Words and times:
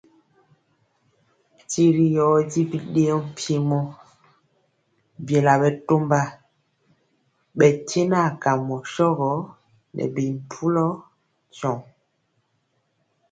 Tiri 1.69 2.05
yɔ 2.15 2.25
di 2.51 2.61
bidɛɛɔ 2.69 3.17
mpiemo 3.29 3.79
biela 5.25 5.53
bɛtɔmba 5.61 6.19
bɛ 7.57 7.67
tyenɛ 7.87 8.21
kamɔ 8.41 8.75
shɔgɔ 8.93 9.31
nɛ 9.95 10.03
bi 10.13 10.23
mpulɔ 10.37 10.85
tyɔŋ. 11.55 11.79